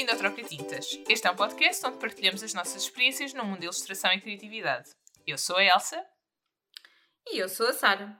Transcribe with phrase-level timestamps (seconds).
[0.00, 0.98] Bem-vindo ao Troca Tintas.
[1.10, 4.88] Este é um podcast onde partilhamos as nossas experiências no mundo da ilustração e criatividade.
[5.26, 6.02] Eu sou a Elsa.
[7.28, 8.18] E eu sou a Sara.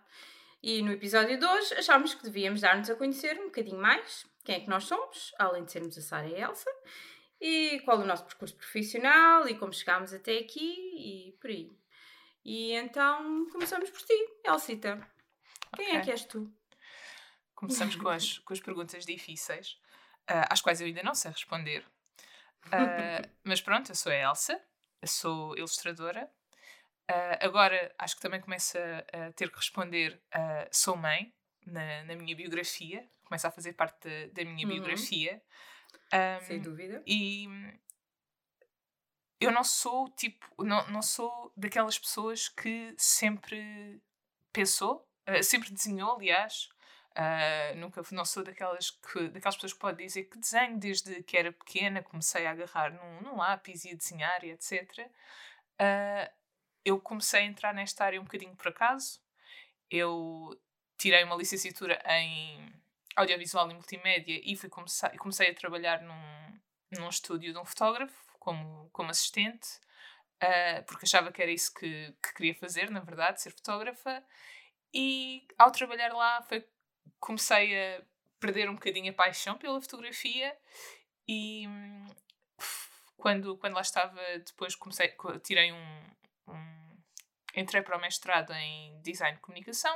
[0.63, 4.57] E no episódio de hoje achámos que devíamos dar-nos a conhecer um bocadinho mais quem
[4.57, 6.71] é que nós somos, além de sermos a Sara e a Elsa,
[7.41, 11.73] e qual é o nosso percurso profissional e como chegámos até aqui e por aí.
[12.45, 15.01] E então começamos por ti, Elsita.
[15.75, 16.03] Quem é Ok.
[16.03, 16.53] que és tu?
[17.55, 19.79] Começamos com as, com as perguntas difíceis,
[20.31, 21.85] ah, às quais eu ainda não sei responder.
[22.73, 24.61] Ah, mas pronto, eu sou a Elsa,
[25.07, 26.31] sou ilustradora.
[27.09, 30.21] Ah, agora acho que também começo a, a ter que responder:
[30.73, 31.33] sou mãe,
[31.67, 34.75] na, na minha biografia, começa a fazer parte da, da minha Uhum.
[34.75, 35.43] biografia.
[36.13, 37.03] Ah, Sem dúvida.
[37.07, 37.49] E
[39.41, 44.01] eu não sou tipo, não, não sou daquelas pessoas que sempre
[44.53, 46.69] pensou, eh, sempre desenhou, aliás.
[47.15, 51.37] Ah, nunca não sou daquelas, que, daquelas pessoas que pode dizer que desenho desde que
[51.37, 55.11] era pequena, comecei a agarrar num, num lápis e a desenhar e etc.
[55.79, 56.31] Ah,
[56.85, 59.21] eu comecei a entrar nesta área um bocadinho por acaso.
[59.91, 60.61] Eu
[60.99, 62.73] tirei uma licenciatura em
[63.17, 66.61] audiovisual e multimédia e fui comecei, comecei a trabalhar num,
[66.99, 69.69] num estúdio de um fotógrafo como, como assistente,
[70.41, 74.25] ah, porque achava que era isso que, que queria fazer, na verdade, ser fotógrafa.
[74.95, 76.67] E ao trabalhar lá foi,
[77.19, 78.03] comecei a
[78.39, 80.57] perder um bocadinho a paixão pela fotografia
[81.29, 81.67] e
[83.17, 86.05] quando, quando lá estava, depois comecei, co- tirei um,
[86.49, 86.97] um-
[87.55, 89.95] entrei para o mestrado em design de comunicação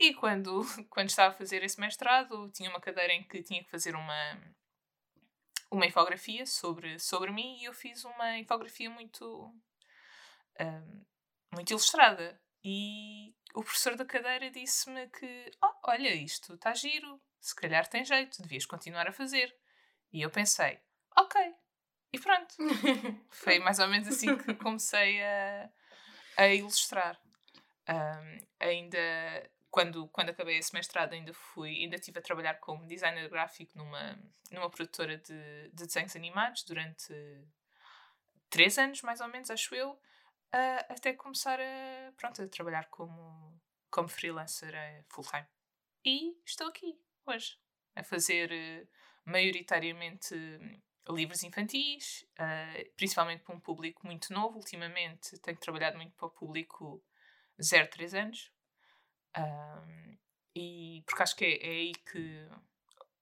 [0.00, 3.70] e quando, quando estava a fazer esse mestrado tinha uma cadeira em que tinha que
[3.70, 4.14] fazer uma
[5.70, 9.54] uma infografia sobre, sobre mim e eu fiz uma infografia muito
[10.60, 11.04] hum,
[11.52, 12.40] muito ilustrada.
[12.64, 18.04] E o professor da cadeira disse-me que "Oh, olha isto está giro se calhar tem
[18.04, 19.54] jeito devias continuar a fazer.
[20.12, 20.80] E eu pensei
[21.16, 21.54] ok.
[22.12, 22.54] E pronto.
[23.30, 25.70] Foi mais ou menos assim que comecei a,
[26.36, 27.18] a ilustrar.
[27.88, 28.98] Ahm, ainda
[29.70, 34.18] quando, quando acabei esse mestrado ainda fui, ainda estive a trabalhar como designer gráfico numa,
[34.50, 37.12] numa produtora de, de desenhos animados durante
[38.48, 40.00] três anos, mais ou menos, acho eu,
[40.52, 45.46] ah, até começar a, pronto, a trabalhar como, como freelancer eh, full-time.
[46.04, 47.58] E estou aqui hoje
[47.94, 48.86] a fazer eh,
[49.24, 50.34] maioritariamente
[51.08, 54.58] livros infantis, eh, principalmente para um público muito novo.
[54.58, 57.04] Ultimamente tenho trabalhado muito para o público
[57.60, 58.52] 0 a 3 anos.
[59.34, 60.18] Ahm,
[60.54, 62.48] e porque acho que é, é aí que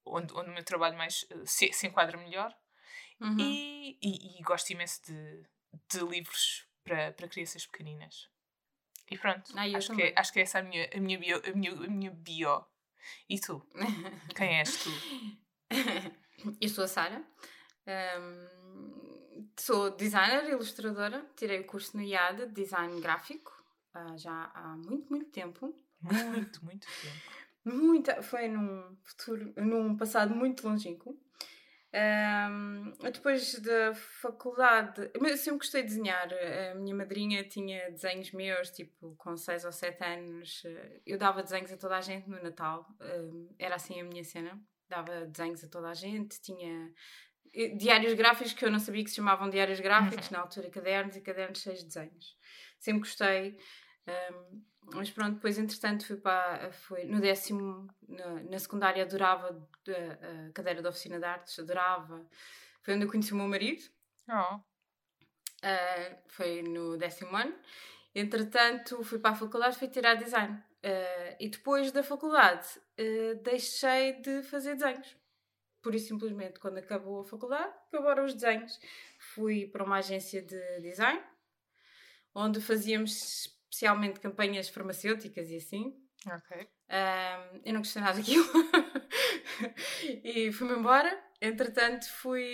[0.05, 2.55] onde, onde o meu trabalho mais se, se enquadra melhor.
[3.21, 3.39] Uhum.
[3.41, 5.43] E, e- e gosto imenso de,
[5.91, 8.29] de livros para, para crianças pequeninas.
[9.11, 10.07] E pronto, acho, que também.
[10.07, 12.65] é, acho que é essa a minha, a, minha bio, a, minha, a minha bio.
[13.29, 13.67] E tu?
[14.37, 14.91] Quem és tu?
[16.61, 17.23] Eu sou a Sara.
[17.87, 21.27] Hum, sou designer, ilustradora.
[21.37, 23.65] Tirei o curso no IAD de design gráfico
[23.95, 25.73] ah, já há muito, muito tempo.
[26.01, 27.45] Muito, muito tempo.
[27.65, 31.19] Muita, foi num futuro, num passado muito longínquo.
[31.95, 36.29] Hum, depois da faculdade, eu sempre gostei de desenhar.
[36.73, 40.65] A minha madrinha tinha desenhos meus, tipo, com 6 ou 7 anos.
[41.07, 42.85] Eu dava desenhos a toda a gente no Natal.
[43.01, 44.61] Hum, era assim a minha cena.
[44.89, 46.41] Dava desenhos a toda a gente.
[46.41, 46.93] Tinha
[47.55, 51.15] eh, diários gráficos que eu não sabia que se chamavam diários gráficos, na altura cadernos
[51.15, 52.37] e cadernos cheios de desenhos.
[52.81, 53.57] Sempre gostei.
[54.09, 54.63] hum,
[54.93, 60.53] mas pronto, depois entretanto fui para foi no décimo na, na secundária adorava a, a
[60.53, 62.25] cadeira de oficina de artes, adorava.
[62.83, 63.83] Foi onde eu conheci o meu marido,
[64.29, 64.59] Oh,
[65.63, 67.55] ah, foi no décimo ano.
[68.15, 70.63] Entretanto fui para a faculdade, fui tirar design.
[70.83, 72.67] Ah, e depois da faculdade
[72.99, 75.17] ah, deixei de fazer desenhos.
[75.83, 78.79] Por isso simplesmente quando acabou a faculdade, acabaram os desenhos.
[79.19, 81.23] Fui para uma agência de design,
[82.35, 85.93] onde fazíamos especialmente campanhas farmacêuticas e assim.
[86.27, 86.69] ok.
[86.89, 88.45] Ahm, eu não gostei nada daquilo.
[90.25, 91.11] e fui-me embora.
[91.41, 92.47] Entretanto, fui.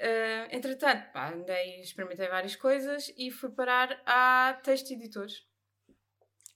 [0.00, 5.44] ah, entretanto, pá, andei, experimentei várias coisas e fui parar à Texto Editores,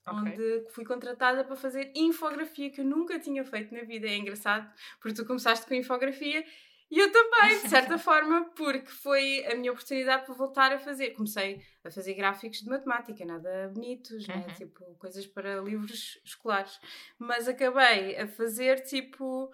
[0.06, 0.18] Ok.
[0.32, 4.06] onde fui contratada para fazer infografia que eu nunca tinha feito na vida.
[4.06, 6.44] É engraçado, porque tu começaste com infografia
[6.92, 11.12] e eu também, de certa forma, porque foi a minha oportunidade para voltar a fazer.
[11.12, 14.44] Comecei a fazer gráficos de matemática, nada bonitos, né?
[14.46, 14.54] Uhum.
[14.54, 16.78] tipo coisas para livros escolares.
[17.18, 19.50] Mas acabei a fazer tipo.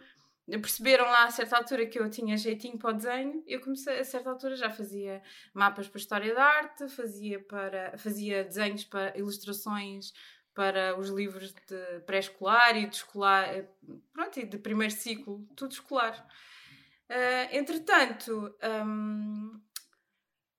[0.48, 4.04] Perceberam lá a certa altura que eu tinha jeitinho para o desenho, eu comecei a
[4.04, 5.22] certa altura já fazia
[5.54, 10.12] mapas para história da arte, fazia para fazia desenhos para ilustrações
[10.54, 13.68] para os livros de pré-escolar e de escolar, eh,
[14.12, 16.26] pronto, e de primeiro ciclo, tudo escolar.
[17.10, 19.60] Uh, entretanto, um,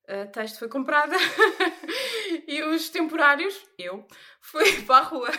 [0.09, 1.15] a texto foi comprada
[2.47, 4.05] e os temporários, eu,
[4.41, 5.29] fui para a rua.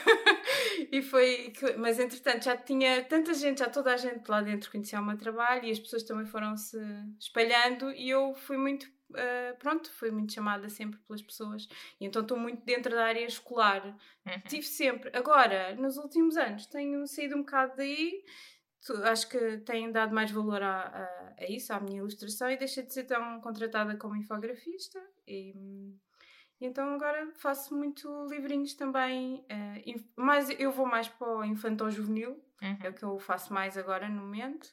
[0.92, 1.52] e foi.
[1.76, 5.18] Mas entretanto já tinha tanta gente, já toda a gente lá dentro conhecia o meu
[5.18, 6.78] trabalho e as pessoas também foram se
[7.18, 8.86] espalhando e eu fui muito.
[9.10, 11.66] Uh, pronto, fui muito chamada sempre pelas pessoas
[12.00, 13.84] e então estou muito dentro da área escolar.
[13.84, 14.40] Uhum.
[14.46, 15.10] Tive sempre.
[15.12, 18.22] Agora, nos últimos anos, tenho saído um bocado daí
[19.04, 22.82] acho que têm dado mais valor a, a, a, isso, à minha ilustração, e deixei
[22.82, 24.98] de ser tão contratada como infografista.
[25.26, 25.52] E,
[26.60, 29.44] e então agora faço muito livrinhos também.
[29.50, 32.30] Uh, mas eu vou mais para o infantil juvenil,
[32.62, 32.78] uhum.
[32.82, 34.68] é o que eu faço mais agora no momento.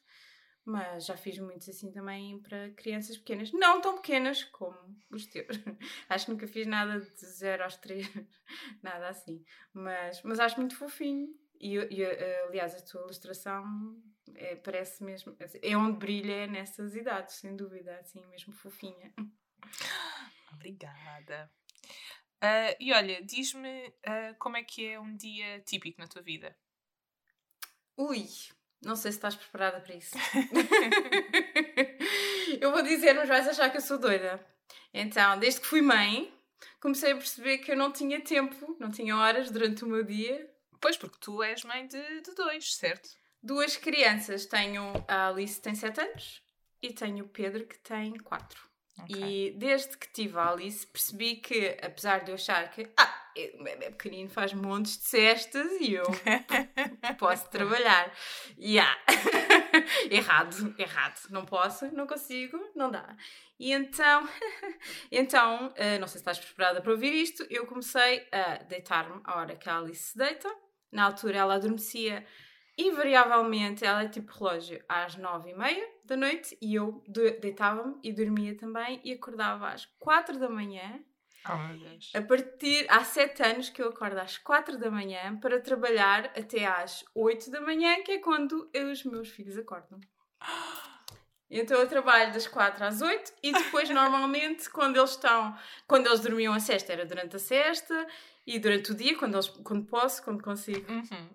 [0.66, 3.54] Mas já fiz muitos assim também para crianças pequenas.
[3.54, 4.78] Não tão pequenas como
[5.10, 5.48] os teus.
[6.10, 8.06] acho que nunca fiz nada de 0 aos 3,
[8.84, 9.42] nada assim.
[9.74, 11.30] Mas, mas acho muito fofinho.
[11.60, 13.64] E, e eh, aliás, a tua ilustração
[14.36, 15.36] é, parece mesmo.
[15.62, 19.14] É onde brilha nessas idades, sem dúvida, assim, mesmo fofinha.
[20.54, 21.52] Obrigada.
[22.38, 26.56] Uh, e olha, diz-me uh, como é que é um dia típico na tua vida?
[27.98, 28.28] Ui,
[28.84, 30.16] não sei se estás preparada para isso.
[32.62, 34.46] eu vou dizer, mas vais achar que eu sou doida.
[34.94, 36.32] Então, desde que fui mãe,
[36.80, 40.48] comecei a perceber que eu não tinha tempo, não tinha horas durante o meu dia
[40.80, 43.10] Pois, porque tu és mãe de, de dois, certo?
[43.42, 44.46] Duas crianças.
[44.46, 46.42] Tenho a Alice que tem 7 anos
[46.82, 48.68] e tenho o Pedro que tem 4.
[49.04, 49.50] Okay.
[49.50, 53.64] E desde que tive a Alice percebi que, apesar de eu achar que ah, o
[53.64, 56.06] bebê pequenino faz montes de cestas e eu
[57.20, 58.12] posso trabalhar.
[58.58, 58.98] Yeah.
[60.10, 61.20] errado, errado.
[61.30, 63.16] Não posso, não consigo, não dá.
[63.60, 64.28] E então,
[65.12, 69.38] então, uh, não sei se estás preparada para ouvir isto, eu comecei a deitar-me à
[69.38, 70.50] hora que a Alice se deita
[70.92, 72.26] na altura ela adormecia
[72.78, 77.04] invariavelmente, ela é tipo relógio, às nove e meia da noite e eu
[77.42, 81.00] deitava-me e dormia também e acordava às quatro da manhã.
[81.50, 82.18] Oh.
[82.18, 86.66] A partir, há sete anos que eu acordo às quatro da manhã para trabalhar até
[86.66, 90.00] às oito da manhã, que é quando eu, os meus filhos acordam.
[91.50, 95.58] Então eu trabalho das 4 às 8 e depois normalmente quando eles estão,
[95.88, 98.06] quando eles dormiam a sexta era durante a sexta
[98.48, 100.90] e durante o dia, quando, eles, quando posso, quando consigo.
[100.90, 101.30] Uhum.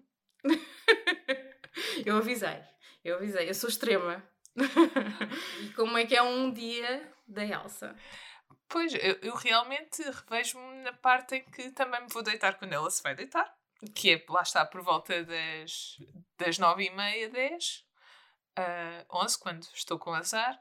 [2.06, 2.58] eu avisei.
[3.04, 3.50] Eu avisei.
[3.50, 4.26] Eu sou extrema.
[5.60, 7.94] e como é que é um dia da Elsa?
[8.66, 12.90] Pois, eu, eu realmente revejo-me na parte em que também me vou deitar quando ela
[12.90, 13.54] se vai deitar.
[13.94, 15.98] Que é, lá está, por volta das,
[16.38, 17.84] das nove e meia, dez,
[18.58, 20.58] uh, onze, quando estou com azar.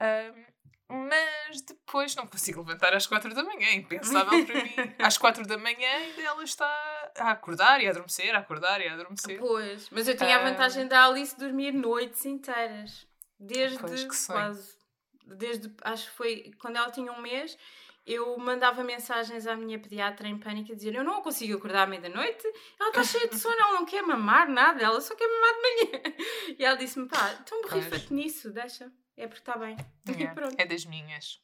[0.00, 0.46] Uh,
[0.90, 4.74] mas depois não consigo levantar às quatro da manhã, impensável para mim.
[4.98, 8.88] Às quatro da manhã ainda ela está a acordar e a adormecer, a acordar e
[8.88, 9.38] a adormecer.
[9.38, 13.06] Pois, mas eu tinha a vantagem da Alice dormir noites inteiras.
[13.38, 13.78] Desde
[14.26, 14.76] quase.
[15.24, 17.56] Desde, acho que foi quando ela tinha um mês,
[18.04, 21.86] eu mandava mensagens à minha pediatra em pânico a dizer: Eu não consigo acordar à
[21.86, 22.44] meia-noite,
[22.78, 25.60] ela está cheia de sono, ela não quer mamar nada, ela só quer mamar de
[25.62, 26.16] manhã.
[26.58, 29.76] E ela disse-me: Pá, então borrifa-te nisso, deixa é porque está bem.
[30.10, 31.40] Yeah, é das minhas.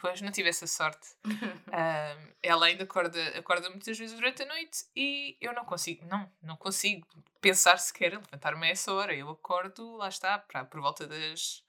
[0.00, 1.08] Pois não tive essa sorte.
[1.24, 6.30] um, ela ainda acorda, acorda muitas vezes durante a noite e eu não consigo, não,
[6.42, 7.06] não consigo
[7.40, 9.14] pensar sequer em levantar-me a essa hora.
[9.14, 11.64] Eu acordo, lá está, para, por volta das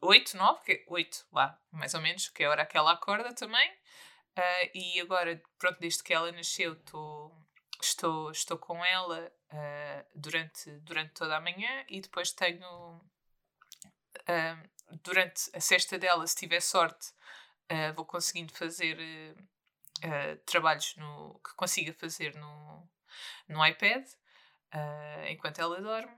[0.00, 3.34] 8, 9, que, 8, lá, mais ou menos, que é a hora que ela acorda
[3.34, 3.70] também.
[4.36, 7.32] Uh, e agora, pronto, desde que ela nasceu, tô,
[7.80, 13.00] estou, estou com ela uh, durante, durante toda a manhã e depois tenho
[14.30, 17.08] uh, durante a cesta dela, se tiver sorte,
[17.70, 22.88] uh, vou conseguindo fazer uh, trabalhos no, que consiga fazer no,
[23.48, 24.06] no iPad
[25.28, 26.16] enquanto ela dorme.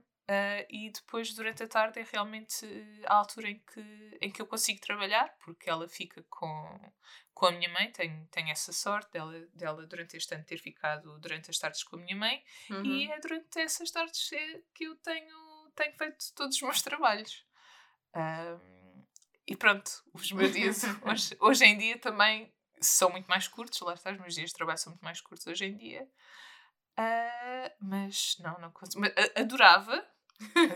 [0.69, 2.67] e depois, durante a tarde, é realmente
[3.07, 6.93] a altura em que, em que eu consigo trabalhar, porque ela fica com,
[7.33, 11.19] com a minha mãe, tenho, tenho essa sorte dela, dela durante este ano ter ficado
[11.19, 12.85] durante as tardes com a minha mãe, uhum.
[12.85, 14.29] e é durante essas tardes
[14.75, 17.43] que eu tenho, tenho feito todos os meus trabalhos.
[18.15, 19.05] Um,
[19.47, 23.95] e pronto, os meus dias hoje, hoje em dia também são muito mais curtos, lá
[23.95, 26.09] está, os meus dias de trabalho são muito mais curtos hoje em dia.
[26.99, 29.05] Uh, mas não, não consigo.
[29.35, 30.07] Adorava,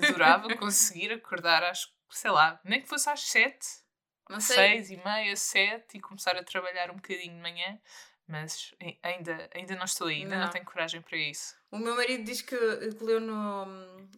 [0.03, 3.67] adorava conseguir acordar às, sei lá, nem que fosse às sete,
[4.41, 7.79] seis e meia, sete e começar a trabalhar um bocadinho de manhã.
[8.29, 10.45] Mas ainda, ainda não estou aí, ainda não.
[10.45, 11.55] não tenho coragem para isso.
[11.71, 13.67] O meu marido diz que, que leu no,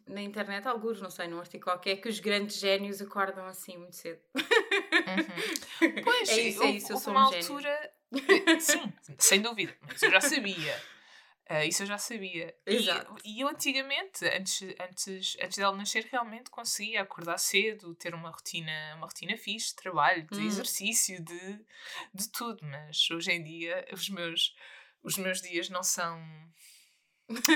[0.07, 3.97] na internet, alguns, não sei, num artigo qualquer, que os grandes génios acordam assim muito
[3.97, 4.21] cedo.
[4.35, 5.59] Uhum.
[6.03, 7.93] Pois, é isso, é isso, eu sou uma um altura.
[8.13, 8.61] Gênio.
[8.61, 10.83] Sim, sem dúvida, mas eu já sabia.
[11.51, 12.55] Uh, isso eu já sabia.
[12.67, 13.17] Exato.
[13.25, 18.31] E, e, eu antigamente, antes, antes, antes dela nascer, realmente conseguia acordar cedo, ter uma
[18.31, 20.47] rotina, uma rotina fixe de trabalho, de hum.
[20.47, 21.59] exercício, de,
[22.13, 22.63] de tudo.
[22.67, 24.55] Mas hoje em dia os meus,
[25.03, 26.21] os meus dias não são,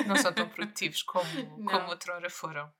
[0.06, 2.72] não são tão produtivos como, como outrora foram.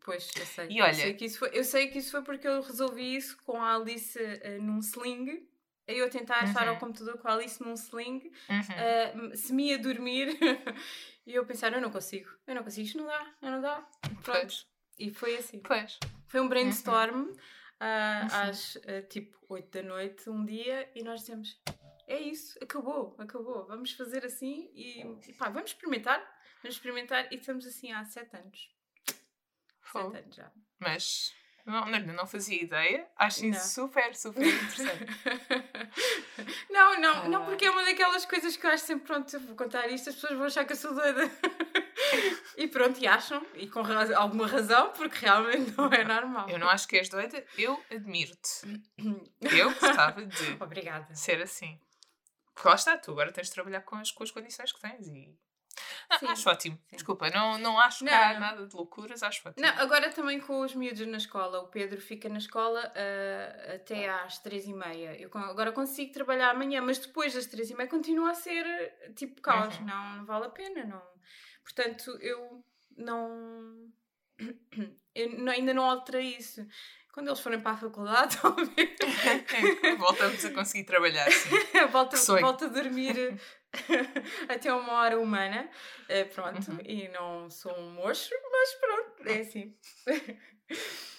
[0.00, 0.66] Pois, eu sei.
[0.70, 3.14] E olha, eu sei, que isso foi, eu sei que isso foi porque eu resolvi
[3.14, 5.46] isso com a Alice uh, num sling
[5.86, 6.48] eu a tentar uhum.
[6.48, 9.30] estar ao computador com a Alice num sling, uhum.
[9.30, 10.38] uh, se me ia dormir,
[11.26, 13.88] e eu pensar, eu não consigo, eu não consigo, isto não dá, eu não dá.
[14.22, 14.40] Pronto.
[14.40, 14.66] Pois.
[14.98, 15.60] E foi assim.
[15.60, 15.98] Pois.
[16.28, 17.32] Foi um brainstorm uhum.
[17.32, 21.60] uh, às uh, tipo 8 da noite, um dia, e nós dissemos:
[22.06, 26.20] é isso, acabou, acabou, vamos fazer assim e, e pá, vamos experimentar,
[26.62, 28.70] vamos experimentar, e estamos assim há 7 anos.
[29.92, 30.52] 7 anos já.
[30.78, 33.06] Mas não, não, não fazia ideia.
[33.16, 35.06] Acho isso super, super interessante.
[36.70, 39.86] não, não, não, porque é uma daquelas coisas que eu acho sempre, pronto, vou contar
[39.88, 41.30] isto, as pessoas vão achar que eu sou doida.
[42.56, 46.48] e pronto, e acham, e com alguma razão, porque realmente não é normal.
[46.48, 48.82] Eu não acho que és doida, eu admiro-te.
[49.40, 51.14] eu gostava de Obrigada.
[51.14, 51.78] ser assim.
[52.54, 55.06] Porque lá está, tu agora tens de trabalhar com as, com as condições que tens
[55.06, 55.32] e
[56.10, 56.76] ah, acho ótimo.
[56.76, 56.96] Sim.
[56.96, 59.66] Desculpa, não, não acho não, que há nada de loucuras, acho ótimo.
[59.66, 61.60] Não, agora também com os miúdos na escola.
[61.60, 65.18] O Pedro fica na escola uh, até às três e meia.
[65.20, 68.64] Eu agora consigo trabalhar amanhã, mas depois das três e meia continua a ser
[69.14, 69.78] tipo caos.
[69.78, 69.86] Uhum.
[69.86, 70.84] Não, não vale a pena.
[70.84, 71.02] Não.
[71.62, 72.64] Portanto, eu
[72.96, 73.90] não.
[75.14, 76.66] Eu ainda não alterei isso.
[77.12, 79.98] Quando eles forem para a faculdade, talvez.
[79.98, 81.50] Voltamos a conseguir trabalhar, sim.
[81.92, 83.38] volta, volta a dormir
[84.48, 85.68] até uma hora humana.
[86.04, 86.80] Uh, pronto, uhum.
[86.82, 89.76] e não sou um monstro, mas pronto, é assim.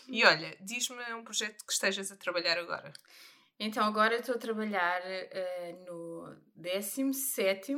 [0.10, 2.92] e olha, diz-me um projeto que estejas a trabalhar agora.
[3.60, 7.78] Então, agora estou a trabalhar uh, no 17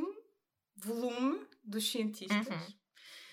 [0.74, 2.48] volume dos cientistas.
[2.48, 2.76] Uhum.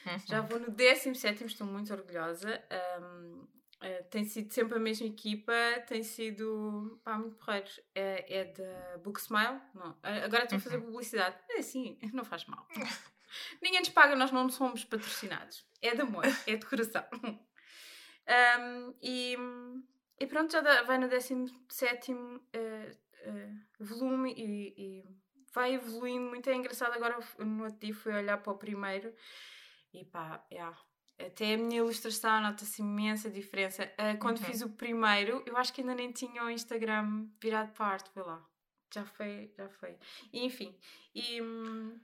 [0.06, 0.20] Uhum.
[0.28, 2.62] Já vou no 17, estou muito orgulhosa.
[3.02, 3.43] Um,
[3.84, 5.54] Uh, tem sido sempre a mesma equipa,
[5.86, 7.82] tem sido pá, muito porreiros.
[7.94, 9.60] É, é da Book Smile.
[9.76, 9.98] Não.
[10.02, 10.86] Agora estou a fazer uhum.
[10.86, 11.36] publicidade.
[11.50, 12.66] É assim, não faz mal.
[13.62, 15.66] Ninguém nos paga, nós não somos patrocinados.
[15.82, 17.04] É de amor, é de coração.
[17.14, 19.36] um, e,
[20.18, 25.04] e, pronto, já dá, vai no 17 uh, uh, volume e, e,
[25.54, 26.50] vai evoluindo muito.
[26.50, 26.94] É engraçado.
[26.94, 29.14] Agora no outro dia fui olhar para o primeiro
[29.94, 30.78] e pá, yeah,
[31.20, 33.84] até a minha ilustração nota-se imensa diferença.
[33.84, 34.46] Uh, quando uhum.
[34.46, 38.10] fiz o primeiro, eu acho que ainda nem tinha o Instagram virado para a arte,
[38.10, 38.44] foi lá.
[38.94, 39.98] Já foi, já foi.
[40.32, 40.76] E, enfim,
[41.16, 42.00] e, hum,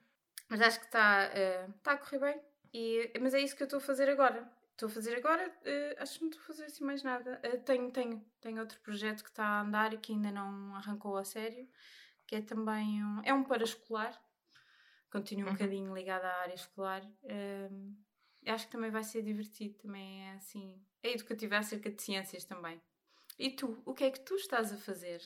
[0.48, 2.42] mas acho que está uh, tá a correr bem.
[2.74, 4.50] E, mas é isso que eu estou a fazer agora.
[4.72, 7.42] Estou a fazer agora, uh, acho que não estou a fazer assim mais nada.
[7.46, 11.18] Uh, tenho, tenho, tenho outro projeto que está a andar e que ainda não arrancou
[11.18, 11.68] a sério,
[12.26, 14.20] que é também um, é um paraescolar.
[15.12, 15.54] Continuo um uhum.
[15.54, 17.02] bocadinho ligada à área escolar.
[18.50, 20.82] Acho que também vai ser divertido, também é assim.
[21.04, 22.82] É educativo acerca de ciências também.
[23.38, 25.22] E tu, o que é que tu estás a fazer?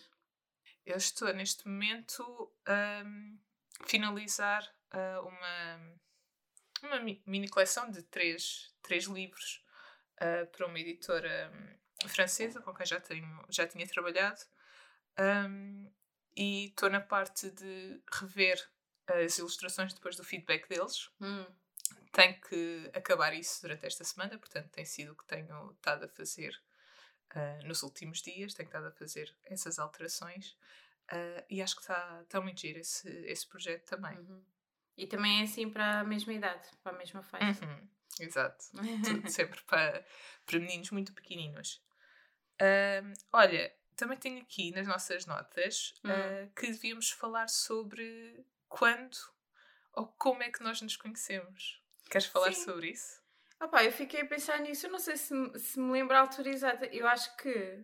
[0.85, 3.39] Eu estou neste momento a um,
[3.85, 4.63] finalizar
[4.93, 5.97] uh, uma,
[6.83, 9.63] uma mini coleção de três, três livros
[10.17, 11.51] uh, para uma editora
[12.03, 14.41] um, francesa com quem já, tenho, já tinha trabalhado.
[15.19, 15.91] Um,
[16.35, 18.63] e estou na parte de rever
[19.07, 21.09] as ilustrações depois do feedback deles.
[21.21, 21.45] Hum
[22.13, 26.07] tenho que acabar isso durante esta semana, portanto, tem sido o que tenho estado a
[26.07, 26.55] fazer
[27.35, 30.51] uh, nos últimos dias, tenho estado a fazer essas alterações
[31.11, 34.15] uh, e acho que está tá muito giro esse, esse projeto também.
[34.19, 34.45] Uhum.
[34.95, 37.65] E também é assim para a mesma idade, para a mesma faixa.
[37.65, 37.89] Uhum.
[38.19, 38.63] Exato,
[39.03, 40.05] tudo sempre para,
[40.45, 41.83] para meninos muito pequeninos.
[42.61, 46.47] Uh, olha, também tenho aqui nas nossas notas uhum.
[46.55, 49.17] que devíamos falar sobre quando
[49.93, 51.82] ou como é que nós nos conhecemos.
[52.13, 52.65] Queres falar Sim.
[52.65, 53.19] sobre isso?
[53.59, 56.47] Opa, eu fiquei a pensar nisso, eu não sei se, se me lembro a altura
[56.47, 56.85] exata.
[56.85, 57.83] Eu acho que.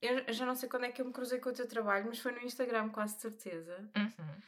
[0.00, 2.20] Eu já não sei quando é que eu me cruzei com o teu trabalho, mas
[2.20, 3.76] foi no Instagram, quase certeza.
[3.96, 4.40] Uhum.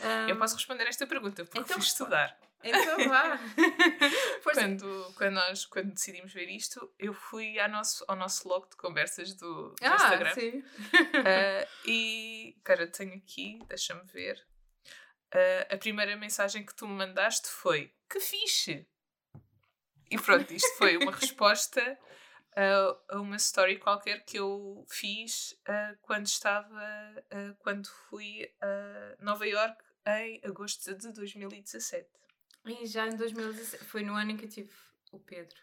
[0.00, 2.36] Um, eu posso responder esta pergunta porque então, fui estudar.
[2.64, 3.38] Então vá.
[4.42, 8.76] quando, quando, nós, quando decidimos ver isto, eu fui ao nosso, ao nosso log de
[8.76, 10.34] conversas do, do ah, Instagram.
[10.34, 10.58] Sim.
[10.58, 14.44] uh, e, cara, tenho aqui, deixa-me ver.
[15.32, 18.86] Uh, a primeira mensagem que tu me mandaste foi: Que fixe!
[20.10, 21.98] E pronto, isto foi uma resposta
[22.56, 26.80] a, a uma story qualquer que eu fiz uh, quando estava,
[27.32, 32.08] uh, quando fui a Nova York em agosto de 2017.
[32.64, 34.72] E já em 2017, foi no ano em que eu tive
[35.12, 35.56] o Pedro.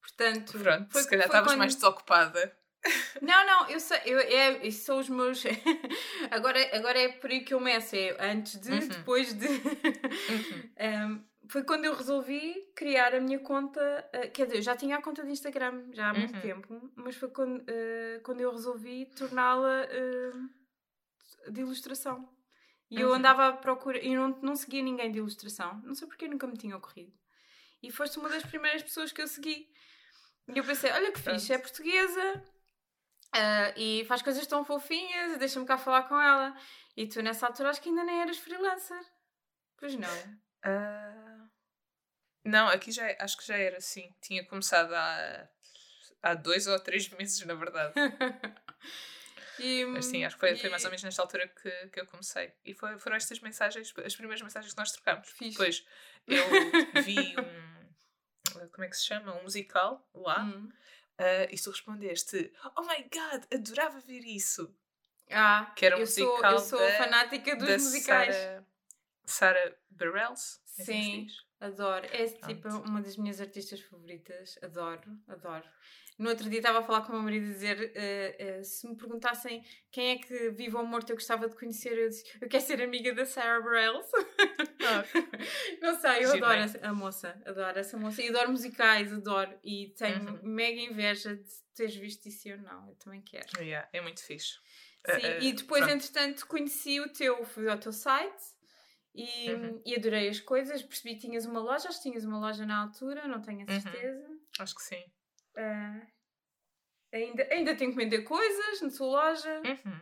[0.00, 1.58] Portanto, pronto, foi, se calhar estavas quando...
[1.58, 2.56] mais desocupada.
[3.22, 5.42] Não, não, eu sei, eu, é, isso são os meus.
[6.30, 8.88] agora, agora é por aí que eu meço, é antes de, Uhum.
[8.88, 9.46] depois de.
[10.78, 13.80] Um, foi quando eu resolvi criar a minha conta.
[14.14, 16.40] uh, quer dizer, eu já tinha a conta de Instagram já há muito Uhum.
[16.40, 22.28] tempo, mas foi quando, uh, quando eu resolvi torná-la uh, de ilustração.
[22.90, 23.14] E eu Uhum.
[23.14, 26.56] andava à procura, e não, não seguia ninguém de ilustração, não sei porque nunca me
[26.56, 27.12] tinha ocorrido.
[27.82, 29.68] E foste uma das primeiras pessoas que eu segui.
[30.54, 32.44] E eu pensei: olha que fixe, é portuguesa,
[33.36, 36.56] ah, e faz coisas tão fofinhas, deixa-me cá falar com ela.
[36.96, 39.00] E tu, nessa altura, acho que ainda nem eras freelancer.
[39.78, 40.38] Pois não.
[40.64, 41.46] Ah,
[42.44, 44.14] não, aqui já acho que já era assim.
[44.22, 45.48] Tinha começado há,
[46.22, 47.92] há dois ou três meses, na verdade.
[49.58, 52.00] E, Mas sim, acho que foi, foi e- mais ou menos nesta altura que, que
[52.00, 52.52] eu comecei.
[52.62, 55.28] E foi, foram estas mensagens, as primeiras mensagens que nós trocámos.
[55.30, 55.50] Fixe.
[55.52, 55.86] Depois
[56.26, 56.42] eu
[57.02, 58.68] vi um.
[58.70, 59.34] Como é que se chama?
[59.34, 60.42] Um musical lá.
[60.44, 60.70] Hum.
[61.18, 64.74] Ah, e tu respondeste: Oh my god, adorava ver isso.
[65.30, 68.36] Ah, Que era um eu sou, musical eu sou da- fanática dos musicais.
[69.24, 70.60] Sarah Bareilles.
[70.78, 71.26] é assim Sim.
[71.58, 72.06] Adoro.
[72.12, 74.58] É tipo uma das minhas artistas favoritas.
[74.62, 75.64] Adoro, adoro.
[76.18, 78.88] No outro dia estava a falar com o meu marido e dizer eh, eh, se
[78.88, 82.48] me perguntassem quem é que vivo ou morto eu gostava de conhecer, eu disse, eu
[82.48, 84.06] quero ser amiga da Sarah Bareilles.
[85.82, 86.62] Não sei, eu Giro, adoro bem.
[86.62, 88.22] essa- a moça, adoro essa moça.
[88.22, 89.58] E adoro musicais, adoro.
[89.62, 90.40] E tenho Uhum.
[90.42, 91.44] mega inveja de
[91.74, 92.88] teres visto isso e eu não.
[92.88, 93.46] Eu também quero.
[93.58, 94.54] Yeah, é muito fixe.
[95.08, 95.96] Sim, ah, e depois, pronto.
[95.96, 98.42] entretanto, conheci o teu, fui ao teu site
[99.14, 99.82] e, Uhum.
[99.84, 100.82] e adorei as coisas.
[100.82, 103.72] Percebi que tinhas uma loja, acho que tinhas uma loja na altura, não tenho a
[103.72, 103.80] Uhum.
[103.80, 104.26] certeza.
[104.58, 105.04] Acho que sim.
[105.56, 106.00] Ah,
[107.12, 109.62] ainda, ainda tenho que vender coisas na tua loja.
[109.64, 110.00] Uhum.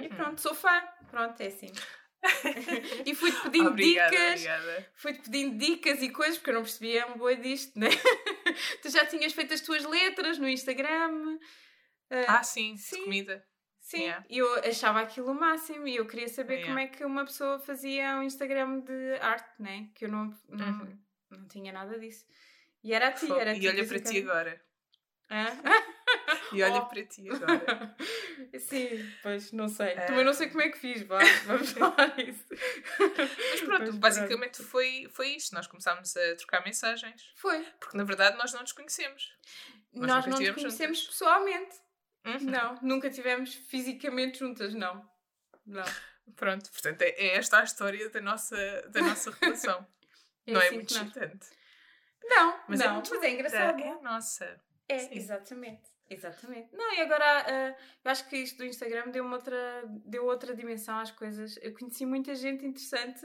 [0.00, 0.16] E Uhum.
[0.16, 0.82] pronto, sou fã.
[1.10, 1.70] Pronto, é assim.
[3.06, 4.30] e fui-te pedindo obrigada, dicas.
[4.32, 4.92] obrigada.
[4.94, 7.88] Fui-te pedindo dicas e coisas porque eu não percebia um boi disto, né?
[8.82, 11.38] tu já tinhas feito as tuas letras no Instagram.
[12.10, 12.96] Ah, Ah, sim, sim.
[12.98, 13.44] de comida.
[13.80, 14.24] sim, yeah.
[14.30, 16.68] e eu achava aquilo o máximo e eu queria saber Yeah.
[16.68, 19.88] como é que uma pessoa fazia um Instagram de arte, né?
[19.94, 20.98] Que eu não, não, Uhum.
[21.30, 22.24] não tinha nada disso.
[22.84, 23.60] E era a ti, era a ti.
[23.62, 24.62] E olha para ti agora.
[25.32, 25.46] Hã?
[26.52, 26.86] E olha Oh.
[26.86, 27.96] para ti agora.
[28.60, 29.94] Sim, pois não sei.
[29.96, 30.02] Ah.
[30.06, 32.44] Também não sei como é que fiz, vá, vamos falar isso.
[32.98, 35.54] Mas pronto, Mas basicamente Foi, foi isto.
[35.54, 37.32] Nós começámos a trocar mensagens.
[37.36, 37.62] Foi.
[37.80, 39.32] Porque na verdade nós não nos conhecemos.
[39.94, 41.06] Nós Nós não nos conhecemos juntas.
[41.14, 41.76] pessoalmente.
[42.26, 42.38] Uhum.
[42.50, 45.08] Não, nunca tivemos fisicamente juntas, não.
[45.64, 45.84] Não.
[46.36, 48.56] Pronto, portanto é, é esta a história da nossa,
[48.90, 49.86] da nossa relação.
[50.46, 51.46] É não é assim muito excitante.
[52.24, 53.80] Não, Mas é não, muito mas é engraçado.
[53.80, 54.60] É a nossa.
[54.94, 55.14] É, Sim.
[55.16, 55.90] exatamente.
[56.10, 56.68] Exatamente.
[56.74, 60.98] Não, e agora ah, eu acho que isto do Instagram deu outra, deu outra dimensão
[60.98, 61.58] às coisas.
[61.62, 63.24] Eu conheci muita gente interessante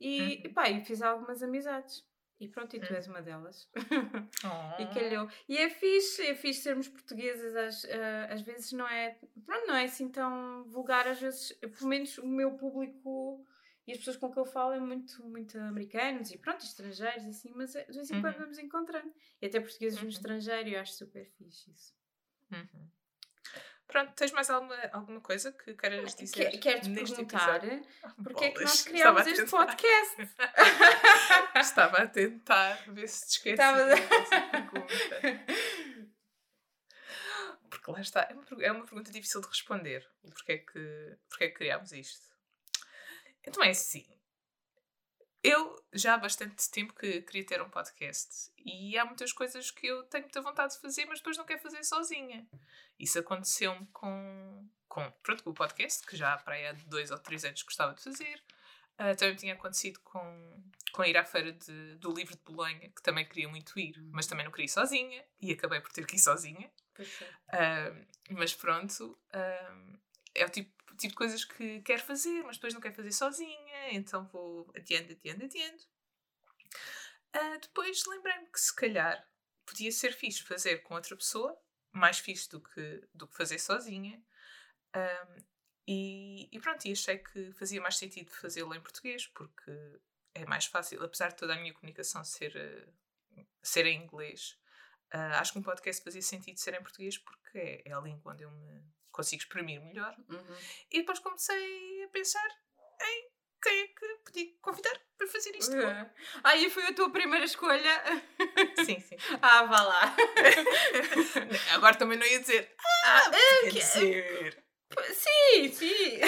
[0.00, 0.28] e, Uhum.
[0.44, 2.08] e pá, e fiz algumas amizades.
[2.38, 2.96] E pronto, e tu Uhum.
[2.96, 3.68] és uma delas.
[4.44, 4.82] Oh.
[4.82, 5.28] E calhou.
[5.48, 9.74] E é fixe, é fixe sermos portuguesas, às, ah, às vezes não é, pronto, não
[9.74, 13.44] é assim tão vulgar, às vezes, pelo menos o meu público
[13.90, 17.52] e as pessoas com que eu falo é muito, muito americanos e pronto, estrangeiros assim,
[17.54, 18.40] mas de vez em quando Uhum.
[18.42, 19.12] vamos encontrando.
[19.42, 20.10] E até portugueses no Uhum.
[20.10, 21.94] estrangeiro, eu acho super fixe isso.
[22.52, 22.88] Uhum.
[23.86, 26.50] Pronto, tens mais alguma, alguma coisa que queiras dizer?
[26.52, 27.88] Que- Quero-te neste perguntar episódio?
[28.22, 30.16] porque é que Bolas, nós criámos este podcast.
[31.60, 35.20] Estava a tentar ver se te esqueci Estava- dessa pergunta.
[37.68, 40.08] Porque lá está, é uma, é uma pergunta difícil de responder.
[40.22, 42.29] O Porquê é que, porquê é que criámos isto?
[43.44, 44.06] Então é assim.
[45.42, 49.86] Eu já há bastante tempo que queria ter um podcast e há muitas coisas que
[49.86, 52.46] eu tenho muita vontade de fazer, mas depois não quero fazer sozinha.
[52.98, 57.18] Isso aconteceu-me com, com, pronto, com o podcast, que já para aí há dois ou
[57.18, 58.44] três anos gostava de fazer.
[58.98, 63.02] Ah, também tinha acontecido com, com ir à feira de- do livro de Bolonha, que
[63.02, 66.16] também queria muito ir, mas também não queria ir sozinha e acabei por ter que
[66.16, 66.70] ir sozinha.
[67.50, 67.96] Ah,
[68.28, 69.74] mas pronto, ah,
[70.34, 73.92] é o tipo, tipo de coisas que quero fazer, mas depois não quero fazer sozinha,
[73.92, 75.82] então vou adiando, adiando, adiando.
[77.32, 79.26] Ah, depois lembrei-me que se calhar
[79.66, 81.58] podia ser fixe fazer com outra pessoa,
[81.92, 84.22] mais fixe do que, do que fazer sozinha.
[84.94, 85.36] Ah,
[85.86, 89.72] e, e pronto, e achei que fazia mais sentido fazê-lo em português, porque
[90.34, 94.58] é mais fácil, apesar de toda a minha comunicação ser, ah, ser em inglês.
[95.12, 98.32] ah, acho que um podcast fazia sentido ser em português porque é, é a língua
[98.32, 100.14] onde eu me consigo exprimir melhor.
[100.28, 100.56] Uhum.
[100.90, 102.48] E depois comecei a pensar
[103.02, 103.30] em
[103.62, 105.76] quem é que podia convidar para fazer isto.
[105.76, 106.10] É.
[106.42, 108.02] Ah, e foi a tua primeira escolha?
[108.84, 109.16] Sim, sim.
[109.42, 110.16] Ah, vá lá.
[111.74, 112.74] Agora também não ia dizer.
[113.04, 113.30] Ah,
[113.62, 114.64] Quer dizer.
[115.12, 116.20] sim, sim.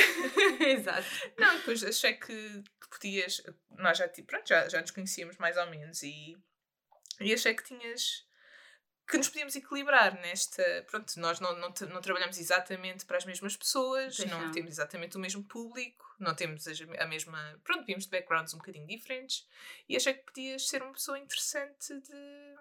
[0.60, 1.06] Exato.
[1.38, 3.42] Não, depois achei que podias.
[3.70, 6.36] Nós já, pronto, já, já nos conhecíamos mais ou menos e,
[7.20, 8.26] e achei que tinhas.
[9.12, 10.62] Que nos podíamos equilibrar nesta.
[10.90, 15.20] Pronto, nós não, não, não trabalhamos exatamente para as mesmas pessoas, não temos exatamente o
[15.20, 17.60] mesmo público, não temos a mesma.
[17.62, 19.46] Pronto, vimos de backgrounds um bocadinho diferentes
[19.86, 22.54] e achei que podias ser uma pessoa interessante de.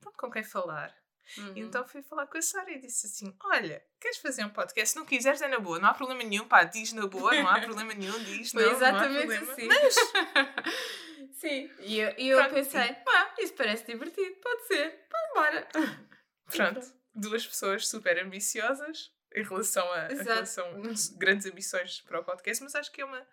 [0.00, 0.96] Pronto, com quem falar.
[1.38, 1.52] Uhum.
[1.56, 4.92] Então fui falar com a Sara e disse assim: Olha, queres fazer um podcast?
[4.92, 7.48] Se não quiseres, é na boa, não há problema nenhum, pá, diz na boa, não
[7.48, 9.52] há problema nenhum, diz, Foi não, exatamente não há problema.
[9.52, 9.66] assim.
[9.66, 9.96] Mas,
[11.36, 15.68] Sim, e eu, e eu Pronto, pensei, ah, isso parece divertido, pode ser, pode embora.
[16.46, 20.30] pronto, duas pessoas super ambiciosas em relação a, Exato.
[20.30, 23.26] relação a grandes ambições para o podcast, mas acho que é uma,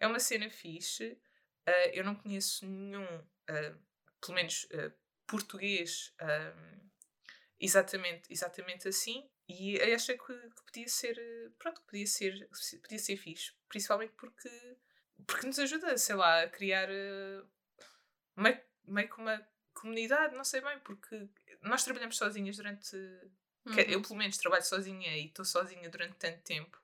[0.00, 1.20] é uma cena fixe.
[1.66, 3.06] Ah, eu não conheço nenhum,
[3.48, 3.74] ah,
[4.20, 4.90] pelo menos ah,
[5.26, 6.14] português,
[7.60, 9.28] exatamente, exatamente assim.
[9.46, 11.16] E achei que, que podia ser,
[11.58, 12.48] pronto, podia ser,
[12.80, 13.52] podia ser fixe.
[13.68, 14.48] Principalmente porque,
[15.26, 17.42] porque nos ajuda, sei lá, a criar eh,
[18.36, 21.28] meio, meio que uma comunidade, não sei bem, porque
[21.62, 22.96] nós trabalhamos sozinhas durante
[23.64, 23.78] Uhum.
[23.78, 26.76] eu pelo menos trabalho sozinha e estou sozinha durante tanto tempo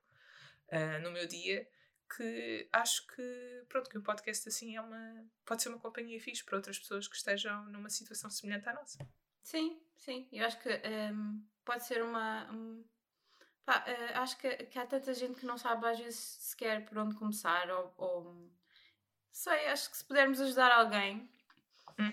[0.70, 1.68] ah, no meu dia
[2.16, 6.44] que acho que pronto que o podcast assim é uma pode ser uma companhia fixe
[6.44, 8.98] para outras pessoas que estejam numa situação semelhante à nossa
[9.42, 10.68] Sim, sim, eu acho que
[11.12, 12.48] hum, pode ser uma.
[12.52, 12.84] um-
[13.68, 16.98] pá, eh, acho que, que há tanta gente que não sabe às vezes sequer por
[16.98, 17.94] onde começar ou.
[17.96, 18.50] ou-
[19.32, 21.30] sei, acho que se pudermos ajudar alguém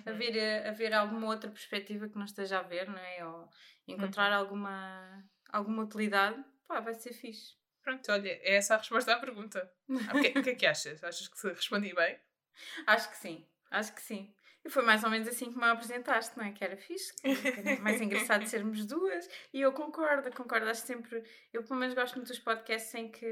[0.06, 0.18] a Uhum.
[0.20, 3.26] ver, eh, a ver alguma outra perspectiva que não esteja a ver, não é?
[3.26, 3.50] Ou
[3.88, 4.38] encontrar Uhum.
[4.40, 7.56] alguma, alguma utilidade, pá, vai ser fixe.
[7.84, 9.72] pronto olha é essa a resposta à pergunta
[10.08, 12.20] Ah, o que, o que é que achas achas que respondi bem
[12.88, 14.34] Acho que sim, acho que sim.
[14.66, 16.52] E foi mais ou menos assim que me apresentaste, não é?
[16.52, 19.30] Que era fixe, que era mais engraçado sermos duas.
[19.54, 20.68] E eu concordo, concordo.
[20.68, 21.24] Acho sempre.
[21.54, 23.32] Eu pelo menos gosto muito dos podcasts em que,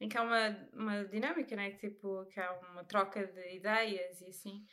[0.00, 1.70] em que há uma, uma dinâmica, não é?
[1.70, 4.66] Que, tipo, que há uma troca de ideias e assim.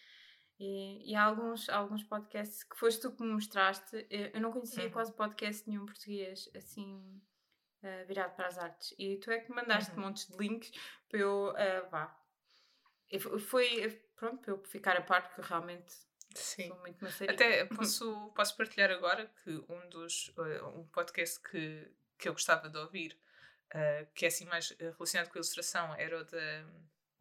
[0.60, 4.08] E, e há alguns, alguns podcasts que foste tu que me mostraste.
[4.10, 4.92] Eu não conhecia Uhum.
[4.92, 7.22] quase podcast nenhum português assim.
[7.84, 10.02] eh, virado para as artes e tu é que me mandaste Uhum.
[10.02, 10.72] montes de links
[11.08, 12.18] para eu eh, vá
[13.20, 15.94] fo- foi, pronto, para eu ficar a par, porque realmente
[16.36, 17.34] sim sou muito maçarica.
[17.34, 22.70] Até posso, posso partilhar agora que um dos eh, um podcast que, que eu gostava
[22.70, 23.18] de ouvir,
[23.72, 26.66] eh, que é assim mais eh, relacionado com a ilustração, era o da,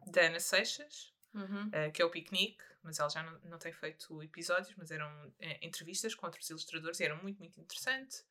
[0.07, 1.69] da Ana Seixas, Uhum.
[1.73, 5.33] eh, que é o Piquenique, mas ela já não, não tem feito episódios, mas eram
[5.39, 8.23] eh, entrevistas com outros ilustradores e era muito, muito interessante.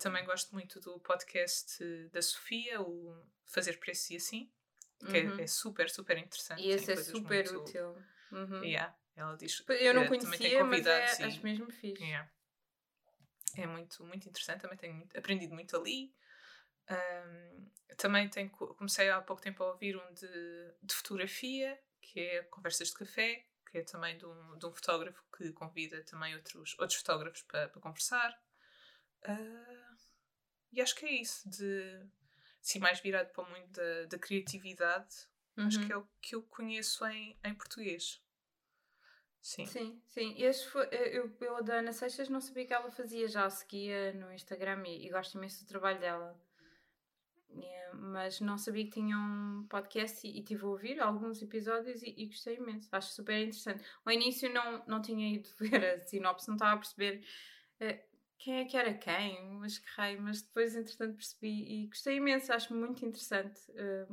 [0.00, 4.50] Também gosto muito do podcast da Sofia, o Fazer Preço e Assim,
[5.06, 5.40] que é- Uhum.
[5.40, 6.62] é, super, super interessante.
[6.62, 7.96] E esse é super muito- útil.
[8.32, 8.62] Uhum.
[8.64, 12.02] Yeah, ela diz Eu não tem conhecia, mas é, e- acho mesmo fixe.
[12.02, 12.30] Yeah.
[13.56, 16.14] É muito, muito interessante, também tenho muito- aprendido muito ali.
[16.88, 22.20] Ahm, também tenho, co- comecei há pouco tempo a ouvir um de, de fotografia, que
[22.20, 26.34] é Conversas de Café, que é também de um, de um fotógrafo que convida também
[26.34, 28.34] outros, outros fotógrafos para, para conversar.
[29.24, 29.96] Ah,
[30.72, 32.06] e acho que é isso, de
[32.62, 35.14] assim, mais virado para o mundo da, da criatividade.
[35.56, 35.86] Acho Uhum.
[35.86, 38.22] que é o que eu conheço em, em português.
[39.40, 39.66] Sim.
[39.66, 40.36] Sim, sim.
[40.70, 44.12] Foi, eh, eu, eu da Ana Seixas não sabia que ela fazia, já a seguia
[44.12, 46.40] no Instagram e, e gosto imenso do trabalho dela.
[47.50, 52.02] Eh, mas não sabia que tinha um podcast e, e tive a ouvir alguns episódios
[52.02, 52.88] e, e gostei imenso.
[52.92, 53.82] Acho super interessante.
[54.04, 57.24] Ao início não, não tinha ido ver a sinopse, não estava a perceber
[57.80, 58.04] eh,
[58.38, 62.52] quem é que era quem, mas que raio, mas depois entretanto percebi e gostei imenso,
[62.52, 63.60] acho muito interessante.
[63.74, 64.06] eh,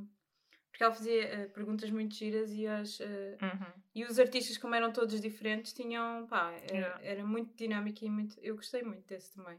[0.69, 3.81] porque ela fazia eh, perguntas muito giras e as, eh, Uhum.
[3.93, 7.03] e os artistas, como eram todos diferentes, tinham, pá, era, Yeah.
[7.03, 9.57] era muito dinâmico e muito, eu gostei muito desse também.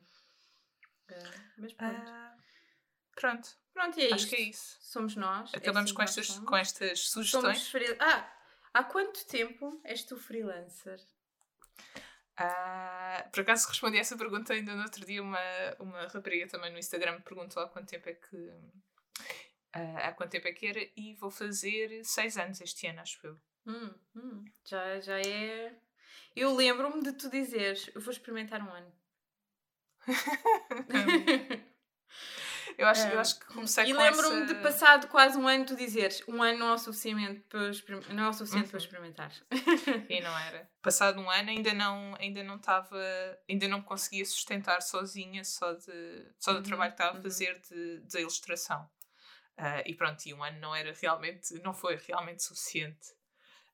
[1.56, 2.10] Mas pronto.
[2.10, 2.36] Ah,
[3.14, 4.28] pronto, pronto, e é acho isto.
[4.28, 4.76] que é isso.
[4.80, 5.54] Somos nós.
[5.54, 6.48] é Acabamos assim com estas, somos.
[6.48, 7.68] com estas Somos sugestões.
[7.68, 8.30] free- Ah,
[8.74, 11.00] há quanto tempo és tu freelancer?
[12.38, 15.22] Ah, por acaso respondi essa pergunta ainda no outro dia.
[15.22, 15.38] Uma,
[15.78, 18.52] uma rapariga também no Instagram me perguntou há quanto tempo é que.
[19.72, 23.26] ah, há quanto tempo é que era e vou fazer seis anos este ano, acho
[23.26, 23.40] eu.
[23.66, 25.74] Hum, hum, já, já é.
[26.34, 28.92] Eu lembro-me de tu dizeres, eu vou experimentar um ano.
[32.78, 34.46] Eu acho, eu Ah, acho que comecei e com lembro-me essa...
[34.46, 37.70] de passado quase um ano tu dizeres um ano não é o suficiente para, eu
[37.70, 38.84] experim- não é o suficiente para eu Uhum.
[38.84, 39.32] experimentar.
[40.08, 40.70] E não era.
[40.82, 42.96] Passado um ano ainda não ainda não estava
[43.48, 47.20] ainda não conseguia sustentar sozinha só de só do Uhum, trabalho que estava uhum.
[47.20, 48.88] a fazer de, de ilustração.
[49.56, 53.08] Ah, e pronto, e um ano não era realmente não foi realmente suficiente.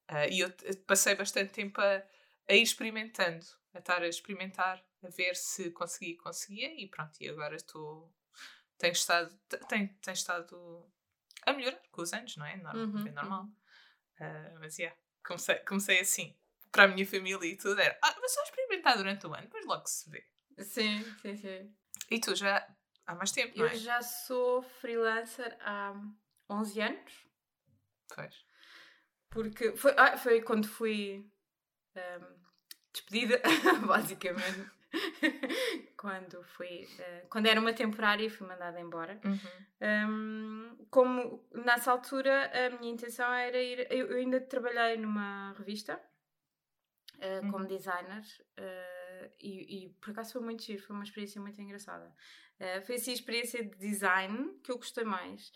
[0.09, 2.03] Ah, e eu eu passei bastante tempo a,
[2.49, 7.29] a ir experimentando, a estar a experimentar, a ver se conseguia, conseguia e pronto, e
[7.29, 8.13] agora estou
[8.83, 10.93] tenho estado te- tenho, tenho estado
[11.47, 12.57] a melhorar com os anos, não é?
[12.57, 13.49] Normal, Uhum, é normal.
[14.21, 16.37] Ah, mas yeah, comecei, comecei assim.
[16.73, 19.43] Para a minha família e tudo era, ah, mas só experimenta experimentar durante o ano,
[19.43, 20.27] depois logo se vê.
[20.59, 21.77] Sim, sim, sim.
[22.11, 22.67] E tu já
[23.07, 23.75] há mais tempo, não Eu é?
[23.77, 25.95] já sou freelancer há
[26.51, 27.13] 11 anos.
[28.15, 28.45] Pois.
[29.31, 31.31] Porque foi, ah, foi quando fui
[31.95, 32.35] ahm,
[32.93, 33.41] despedida,
[33.87, 34.71] basicamente.
[35.97, 36.87] quando fui.
[36.99, 39.21] eh, quando era uma temporária e fui mandada embora.
[39.25, 40.09] Uhum.
[40.09, 43.87] Um, como nessa altura a minha intenção era ir.
[43.91, 46.01] Eu, eu ainda trabalhei numa revista
[47.17, 47.67] uh, como Uhum.
[47.67, 48.23] designer
[48.59, 52.15] uh, e, e por acaso foi muito giro, foi uma experiência muito engraçada.
[52.61, 55.53] Uh, foi assim a experiência de design que eu gostei mais.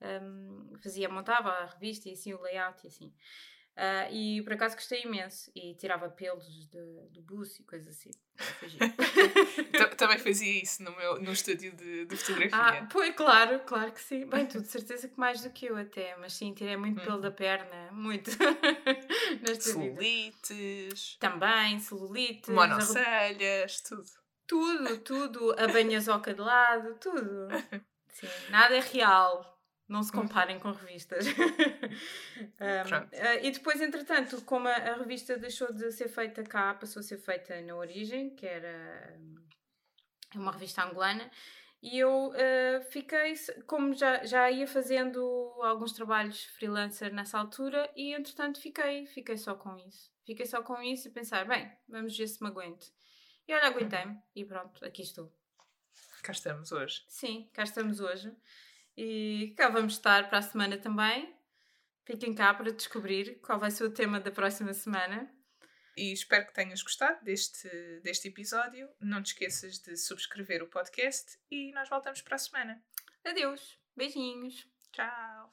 [0.00, 3.14] Um, fazia, montava a revista e assim o layout e assim.
[3.74, 8.10] Uh, e por acaso gostei imenso e tirava pelos de- do buço e coisas assim.
[9.96, 12.88] Também fazia isso no meu no estúdio de, de Ah, fotografia.
[12.90, 14.26] pois, claro, claro que sim.
[14.26, 17.14] Bem, tu de certeza que mais do que eu até, mas sim, tirei muito pelo
[17.16, 17.20] Uhum.
[17.22, 18.30] da perna, muito.
[19.60, 24.04] Celulites, Também, celulite, arru- monocelhas, tudo.
[24.46, 27.48] tudo, tudo, a banhazoca de lado, tudo.
[28.08, 29.51] Sim, nada é real.
[29.92, 31.26] Não se comparem com revistas.
[32.42, 37.00] Um, ah, e depois, entretanto, como a, a revista deixou de ser feita cá, passou
[37.00, 39.34] a ser feita na Origem, que era hum,
[40.36, 41.30] uma revista angolana,
[41.82, 43.34] e eu ah, fiquei,
[43.66, 45.20] como já, já ia fazendo
[45.62, 50.10] alguns trabalhos freelancer nessa altura, e entretanto fiquei, fiquei só com isso.
[50.24, 52.86] Fiquei só com isso e pensar, bem, vamos ver se me aguento.
[53.46, 55.32] E olha, aguentei-me, e pronto, aqui estou.
[56.22, 57.04] Cá estamos hoje.
[57.08, 58.34] Sim, cá estamos hoje.
[58.96, 61.34] E cá vamos estar para a semana também.
[62.04, 65.32] Fiquem cá para descobrir qual vai ser o tema da próxima semana.
[65.96, 67.68] E espero que tenhas gostado deste,
[68.02, 68.88] deste episódio.
[69.00, 72.82] Não te esqueças de subscrever o podcast e nós voltamos para a semana.
[73.24, 74.66] Adeus, beijinhos.
[74.90, 75.52] Tchau!